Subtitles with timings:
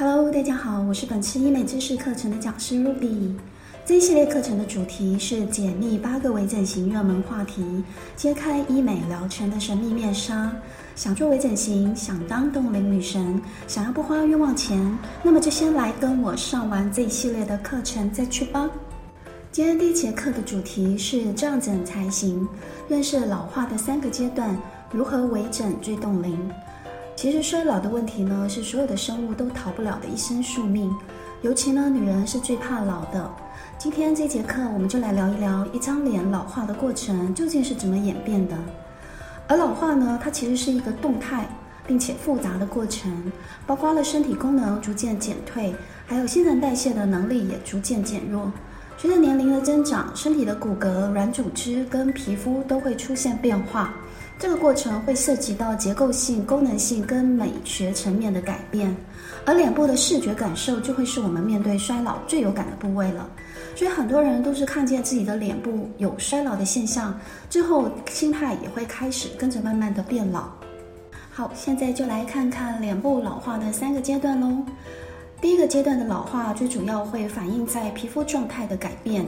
[0.00, 3.32] Hello，大家好，我是本次医美知识课程的讲师 Ruby。
[3.84, 7.82] 这一系列课程的主题是解密八个微整形热门话题，
[8.14, 10.52] 揭开医美疗程的神秘面纱。
[10.94, 18.70] 想做微整形，想当冻龄女神，想要不花冤枉钱，那么就先来跟我上完这一系列的课程再去吧。
[19.50, 22.46] 今天第一节课的主题是这样整才行，
[22.88, 24.56] 认识老化的三个阶段，
[24.92, 26.38] 如何微整最冻龄。
[27.20, 30.88] 其实衰老的问题呢，是所有的生物都逃不了的一生宿命，
[31.42, 33.28] 尤其呢，女人是最怕老的。
[33.76, 38.56] 今天这节课，我们就来聊一聊一张脸老化的过程究竟是怎么演变的。
[39.48, 41.48] 而老化呢，它其实是一个动态
[41.88, 43.32] 并且复杂的过程，
[43.66, 45.74] 包括了身体功能逐渐减退，
[46.06, 48.52] 还有新陈代谢的能力也逐渐减弱。
[48.96, 53.92] 随着年龄的增长，身体的骨骼、软组织跟皮肤都会出现变化。
[54.38, 58.96] 这个过程会涉及到结构性、功能性跟美学层面的改变，
[59.44, 63.28] 而脸部的视觉感受就会是我们面对衰老最有感的部位了。
[63.74, 67.18] 所以很多人都是看见自己的脸部有衰老的现象
[67.50, 70.44] 之后，心态也会开始跟着慢慢的变老。
[71.30, 74.64] 好，现在就来看看脸部老化的三个阶段喽。
[75.40, 79.26] 第一个阶段的老化，最主要会反映在皮肤状态的改变。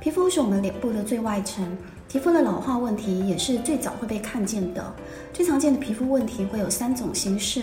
[0.00, 1.64] 皮肤是我们脸部的最外层。
[2.12, 4.84] 皮肤的老化问题也是最早会被看见的。
[5.32, 7.62] 最常见的皮肤问题会有三种形式。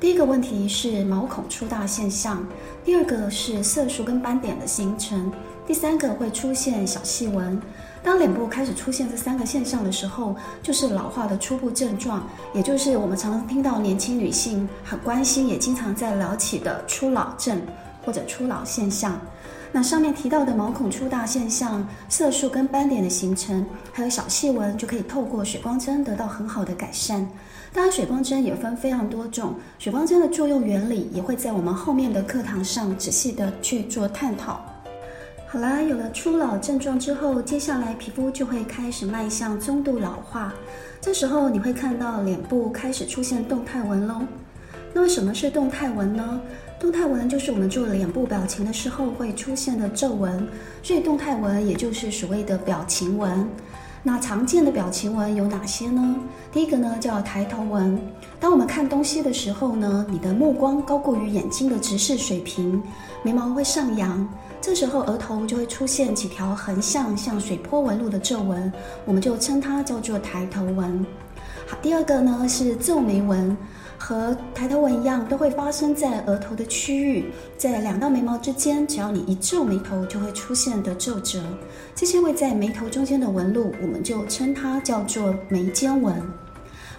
[0.00, 2.42] 第一个问题是毛孔粗大现象，
[2.82, 5.30] 第二个是色素跟斑点的形成，
[5.66, 7.60] 第三个会出现小细纹。
[8.02, 17.60] 当脸部开始出现这三个现象的时候，就是老化的初步症状，也就是我们常听到年轻女性很关心，也经常在聊起的初老症
[18.02, 19.20] 或者初老现象。
[19.72, 27.26] 那上面提到的毛孔粗大现象、色素跟斑点的形成，还有小细纹，就可以透过水光针得到很好的改善。
[27.72, 34.60] 当然，水光针也分非常多种，水光针的作用原理也会在我们后面的课堂上仔细的去做探讨。
[35.46, 40.52] 好啦，有了初老症状之后，接下来皮肤就会开始迈向中度老化，
[41.00, 44.16] 这时候你会看到脸部开始出现动态纹喽。
[44.92, 46.40] 那么什么是动态纹呢？
[46.78, 50.48] 动态纹就是我们做脸部表情的时候会出现的皱纹，
[50.82, 53.48] 所以动态纹也就是所谓的表情纹。
[54.02, 56.16] 那常见的表情纹有哪些呢？
[56.50, 58.00] 第一个呢叫抬头纹。
[58.40, 62.82] 当我们看东西的时候呢，你的目光高过于眼睛的直视水平，
[63.22, 64.26] 眉毛会上扬，
[64.58, 68.72] 这时候额头就会出现几条横向像水波纹路的皱纹，
[69.04, 71.04] 我们就称它叫做抬头纹。
[71.66, 73.54] 好，第二个呢是皱眉纹。
[74.00, 77.26] 和抬头纹一样，都会发生在额头的区域，
[77.58, 81.42] 在两道眉毛之间，只要你一皱眉头，就会出现的皱褶。
[81.94, 86.16] 这些位在眉头中间的纹路，我们就称它叫做眉间纹。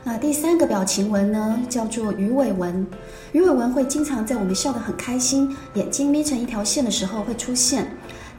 [0.03, 2.85] 那第三个表情纹呢，叫做鱼尾纹。
[3.31, 7.85] 鱼尾纹会经常在我们笑得很开心，眼睛眯成一条线的时候会出现。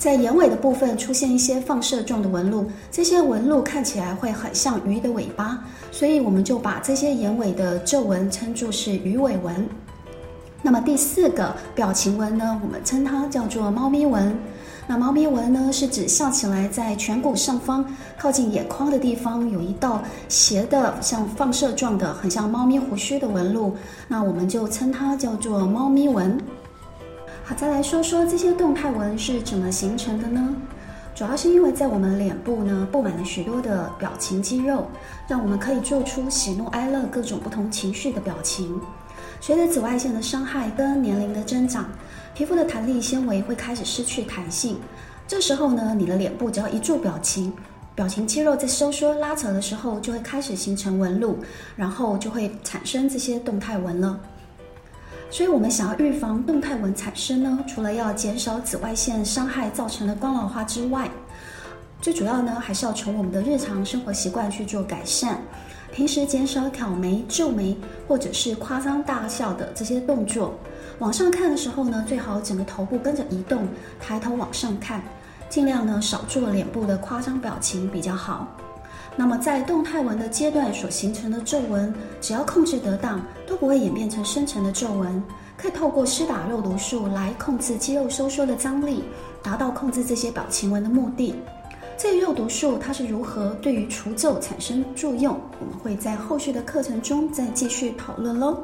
[0.03, 9.65] 在眼尾的部分出现一些放射状的纹路，这些纹路看起来会很像鱼的尾巴，所以我们就把这些眼尾的皱纹称作是鱼尾纹。
[10.61, 14.37] 那么第四个表情纹呢，我们称它叫做猫咪纹。
[14.89, 17.85] 那猫咪纹呢，是指笑起来在颧骨上方
[18.19, 23.77] 靠近眼眶的地方有一道斜的像放射状的，很像猫咪胡须的纹路，
[24.09, 26.37] 那我们就称它叫做猫咪纹。
[27.55, 30.55] 再来说说这些动态纹是怎么形成的呢？
[31.15, 34.87] 主要是因为在我们脸部呢，布满了许多的表情肌肉，
[35.29, 38.81] 让我们可以做出喜怒哀乐各种不同情绪的表情。
[39.41, 41.87] 随着紫外线的伤害跟年龄的增长，
[42.35, 44.79] 皮肤的弹力纤维会开始失去弹性。
[45.29, 47.53] 这时候呢，你的脸部只要一做表情，
[47.95, 51.39] 表情肌肉在收缩拉扯的时候，就会开始形成纹路，
[51.77, 54.19] 然后就会产生这些动态纹了。
[55.33, 61.11] 所以，我们想要预防动态纹产生呢，除了要减少紫外线伤害造成的光老化之外，
[62.03, 65.41] 最主要呢，还是要从我们的日常生活习惯去做改善。
[65.91, 67.75] 平时减少挑眉、皱眉，
[68.07, 70.55] 或者是夸张大笑的这些动作。
[70.99, 73.67] 往上看的时候呢，最好整个头部跟着移动，
[73.99, 75.03] 抬头往上看，
[75.49, 78.47] 尽量呢少做脸部的夸张表情比较好。
[79.15, 85.23] 那么，在动态纹的阶段所形成的皱纹，只要控制得当，都不会演变成深层的皱纹。
[85.57, 89.05] 可以透过施打肉毒素来控制肌肉收缩的张力，
[89.43, 91.35] 达到控制这些表情纹的目的。
[91.97, 95.39] 至于肉毒素它是如何对于除皱产生作用？
[95.61, 98.59] 我们会在后续的课程中再继续讨论喽。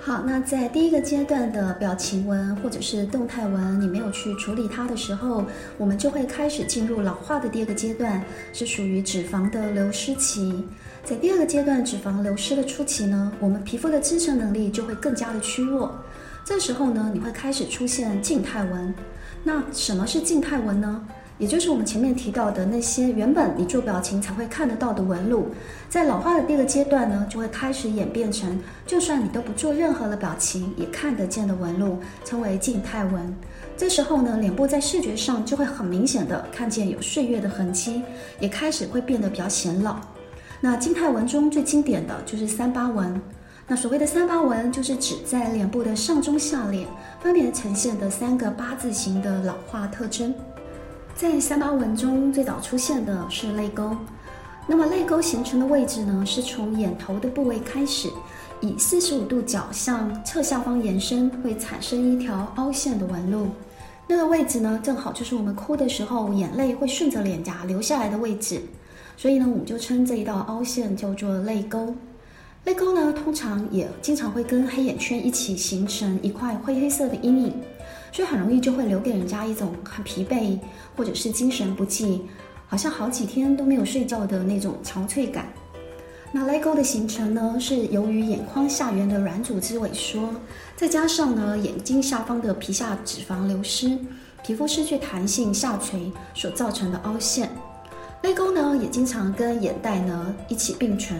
[0.00, 5.44] 好，那在第一个阶段的表情纹或者是动态纹，你没有去处理它的时候，
[5.76, 8.22] 我们就会开始进入老化的第二个阶段，
[8.52, 10.64] 是属于脂肪的流失期。
[11.04, 15.94] 在第二个阶段，脂肪流失的初期呢，我们皮肤的支撑能力就会更加的虚弱。
[16.44, 18.94] 这时候呢，你会开始出现静态纹。
[19.42, 21.04] 那什么是静态纹呢？
[21.38, 25.46] 也就是我们前面提到的那些原本你做表情才会看得到的纹路，
[25.88, 33.34] 在老化的第二个阶段呢，就会开始演变成，就算你都不做任何的表情也看得见的纹路，称为静态纹。
[33.76, 38.02] 这时候呢，脸部在视觉上就会很明显的看见有岁月的痕迹，
[38.40, 39.96] 也开始会变得比较显老。
[40.60, 43.20] 那静态纹中最经典的就是三八纹。
[43.70, 46.88] 那所谓的三八纹，就是指在脸部的上中下脸
[47.20, 50.34] 分别呈现的三个八字形的老化特征。
[51.18, 53.90] 在三八纹中，最早出现的是泪沟。
[54.68, 58.08] 那么泪沟形成的位置呢，是从眼头的部位开始，
[58.60, 63.48] 以四十五度角向侧下方延伸，会产生一条凹陷的纹路。
[64.06, 68.62] 那个位置呢，正好就是我们哭的时候，眼泪会顺着脸颊流下来的位置。
[69.16, 71.92] 所以呢，我们就称这一道凹陷叫做泪沟。
[72.64, 77.54] 泪沟呢，通常也经常会跟黑眼圈一起形成一块灰黑色的阴影。
[78.12, 80.58] 所以很容易就会留给人家一种很疲惫，
[80.96, 82.22] 或者是精神不济，
[82.66, 85.46] 好像好几天都没有睡觉的那种憔悴感。
[86.30, 90.28] 那泪沟的形成呢，是由于眼眶下缘的软组织萎缩，
[90.76, 93.98] 再加上呢眼睛下方的皮下脂肪流失，
[94.44, 97.50] 皮肤失去弹性下垂所造成的凹陷。
[98.22, 101.18] 泪沟呢也经常跟眼袋呢一起并存，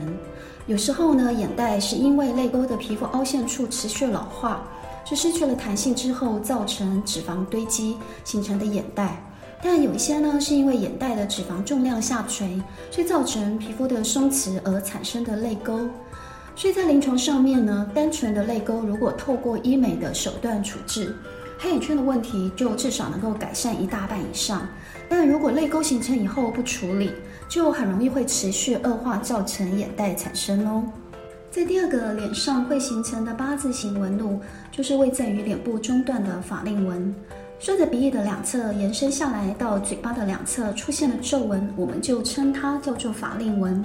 [0.66, 4.66] 有时候呢眼袋是因为泪沟的皮肤凹陷处持续老化。
[5.08, 9.16] 是失去了弹性之后造成脂肪堆积形成的眼袋，
[9.62, 12.60] 但有一些呢是因为眼袋的脂肪重量下垂，
[12.90, 15.88] 所以造成皮肤的松弛而产生的泪沟。
[16.54, 21.16] 所以在临床上面呢，单纯的泪沟如果透过医美的手段处置，
[21.58, 24.68] 黑眼圈的问题就至少能够改善一大半以上。
[25.08, 27.12] 但如果泪沟形成以后不处理，
[27.48, 30.84] 就很容易会持续恶化，造成眼袋产生哦。
[31.50, 34.38] 在第二个脸上会形成的八字形纹路，
[34.70, 37.12] 就是位在于脸部中段的法令纹，
[37.58, 43.82] 顺着鼻翼的两侧延伸下来到嘴巴的两侧出现了皱纹，我们就称它叫做法令纹。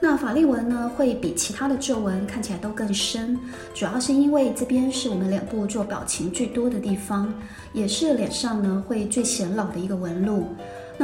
[0.00, 3.38] 那法令纹呢，会比其他的皱纹看起来都更深，
[3.74, 7.34] 主要是因为这边是我们脸部做表情最多的地方，
[7.72, 10.46] 也是脸上呢会最显老的一个纹路。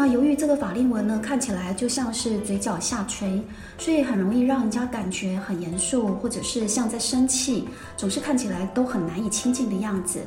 [0.02, 3.38] 那由于这个法令纹呢，看起来就像是嘴角下垂，
[3.76, 7.68] 所以很容易让人家感觉很严肃，或者是像在生气，
[7.98, 10.20] 总是看起来都很难以亲近的样子。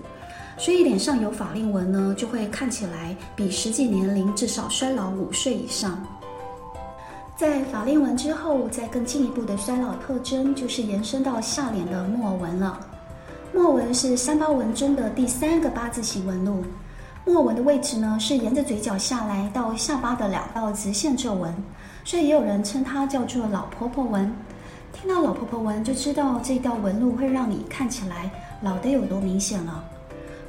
[0.60, 5.98] 所以脸上有法令纹呢，就会看起来比实际年龄至少衰老五岁以上。
[7.36, 12.80] 在法令纹之后，再更进一步的衰老特征，就是延伸到下脸的木偶纹了。
[13.52, 16.64] 木偶纹是三八纹中的第三个八字形纹路。
[17.26, 21.56] 抹纹的位置呢，是沿着嘴角下来到下巴的两道直线皱纹，
[22.04, 24.32] 所以也有人称它叫做老婆婆纹。
[24.92, 28.30] 听到老婆婆纹，就知道这道纹路会让你看起来
[28.62, 29.84] 老得有多明显了。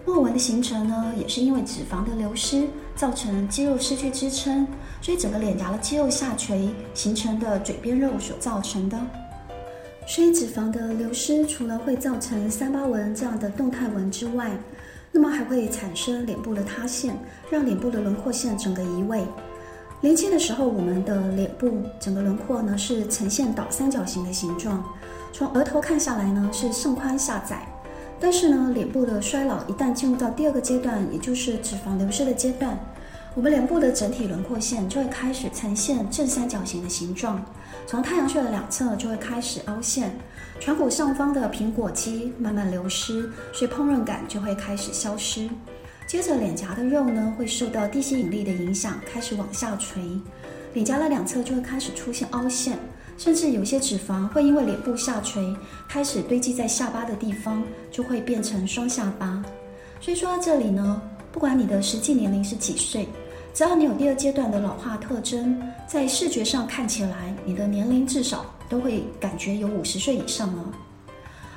[0.04, 4.66] 抹纹的形成呢，也是因为脂肪的流失，造成肌肉失去支撑，
[5.00, 9.00] 所以整个脸颊的肌肉下垂形成的嘴边肉所造成的。
[10.06, 14.50] 所以脂肪的流失，除了会造成三八纹这样的动态纹之外，
[15.16, 17.16] 那么还会产生脸部的塌陷，
[17.48, 19.24] 让脸部的轮廓线整个移位。
[20.00, 21.70] 年轻的时候，我们的脸部
[22.00, 24.84] 整个轮廓呢是呈现倒三角形的形状，
[25.32, 27.64] 从额头看下来呢是上宽下窄。
[28.18, 32.76] 但是呢，脸部的衰老一旦进入到第二个阶段，也就是脂肪流失的阶段，
[33.36, 37.44] 我们脸部的整体轮廓线就会开始呈现正三角形的形状，
[37.84, 40.16] 从太阳穴的两侧就会开始凹陷。
[40.60, 45.48] 颧骨上方的苹果肌慢慢流失，所以膨润感就会开始消失。
[46.06, 50.00] 接着脸颊的肉呢，会受到地心引力的影响，开始往下垂，
[50.72, 52.78] 脸颊的两侧就会开始出现凹陷，
[53.18, 55.52] 甚至有些脂肪会因为脸部下垂，
[55.88, 59.42] 开始堆积在下巴的地方，就会变成双下巴。
[60.00, 63.08] 所以说到这里呢，不管你的实际年龄是几岁，
[63.54, 68.44] 只要你有第二阶段的老化特征，在视觉上看起来，你的年龄至少。
[68.66, 70.64] 都会感觉有五十岁以上了，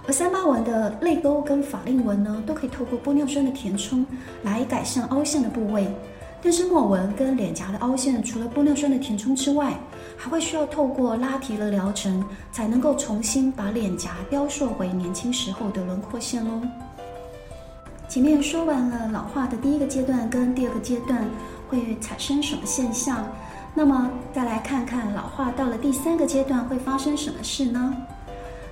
[0.05, 4.05] 而三八纹的泪沟跟法令纹呢，都可以透过玻尿酸的填充
[4.43, 5.87] 来改善凹陷的部位。
[6.43, 9.73] 但是抹纹跟脸颊的凹陷，除了玻尿酸的填充之外，
[10.17, 16.61] 还会需要透过拉提的疗程，才能够重新把脸颊雕塑回年轻时候的轮廓线喽。
[18.09, 21.27] 前面说完了老化的第一个阶段跟第二个阶段
[21.69, 23.27] 会产生什么现象。
[23.73, 27.95] 那么再来看看老化到了第三个阶段会发生什么事呢？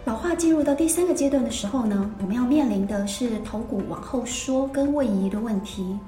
[0.05, 5.99] 老化进入到第三个阶段的时候呢，我们要面临的是头骨往后缩跟位移的问题。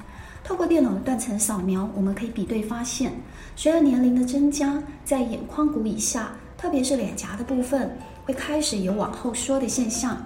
[0.44, 3.12] 透过电脑的断层扫描，我们可以比对发现，
[3.56, 10.18] 随着年龄的增加，在眼眶骨以下，特别是脸颊的部分，会开始有往后缩的现象。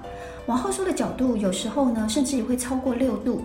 [0.48, 3.44] 往后缩的角度有时候呢，甚至也会超过六度。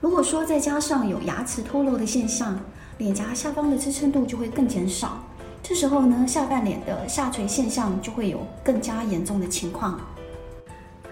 [0.00, 2.58] 如果说再加上有牙齿脱落的现象，
[2.98, 5.18] 脸颊下方的支撑度就会更减少。
[5.62, 10.00] 这时候呢，下半脸的下垂现象就会有更加严重的情况。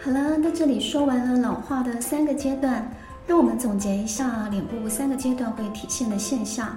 [0.03, 2.91] 好了，那这里说完了老化的三个阶段，
[3.27, 6.77] 让我们总结一下脸部三个阶段会体现的现象。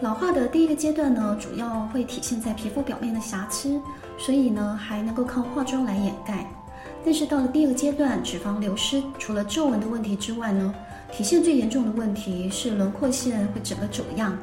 [0.00, 3.80] 老化的第一个阶段呢，主要会体现在皮肤表面的瑕疵，
[4.16, 6.46] 所以呢，还能够靠化妆来掩盖。
[7.04, 10.74] 但是到了第二阶段，脂肪流失，除了皱纹的问题之外呢，
[11.12, 14.36] 体现最严重的问题是轮廓线会整个走样。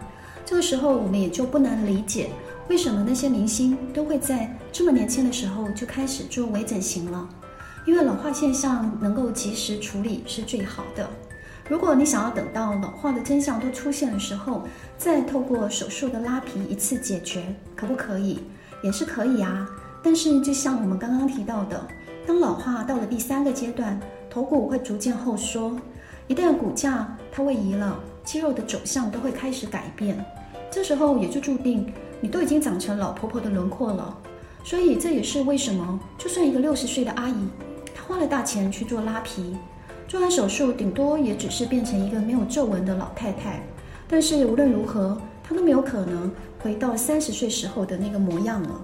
[0.45, 2.29] 这个时候，我们也就不难理解，
[2.69, 7.27] 为什么那些明星都会在这么年轻的时候就开始做微整形了。
[7.85, 11.07] 因为老化现象能够及时处理是最好的。
[11.67, 17.43] 如果你想要等到老化的真相都出现的时候，再透过手术的拉皮一次解决，
[17.75, 18.39] 可不可以？
[18.83, 19.67] 也是可以啊。
[20.03, 21.87] 但是就像我们刚刚提到的，
[22.25, 25.75] 当老化到了第三个阶段，头骨会逐渐后缩，
[26.27, 30.23] 一旦骨架它位移了，肌肉的走向都会开始改变。
[30.71, 34.17] 这时候也就注定你都已经长成老婆婆的轮廓了。
[34.63, 37.35] 所以这也是为什么，就算一个六十岁的阿姨，
[37.93, 39.55] 她花了大钱去做拉皮，
[40.07, 43.61] 做完手术，顶多也只是变成一个没有皱纹的老太太。
[44.07, 48.81] 但是无论如何，她都没有可能回到三十岁时候的那个模样了。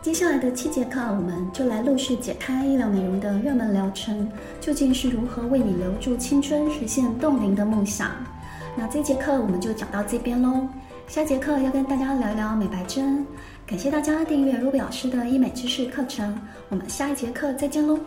[0.00, 8.12] 接下来的七节课，我们就来陆续解开医疗美容的热门疗程，究竟是如何为你留住青春，实现冻龄的梦想。
[8.76, 10.68] 那这节课我们就讲到这边喽，
[11.08, 13.26] 下节课要跟大家聊一聊美白针。
[13.66, 16.38] 感谢大家订阅 Ruby 老师的医美知识课程，
[16.68, 17.98] 我们下一节课再见喽。